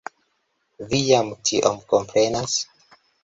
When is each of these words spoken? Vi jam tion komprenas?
Vi 0.93 1.01
jam 1.09 1.29
tion 1.49 1.77
komprenas? 1.93 2.57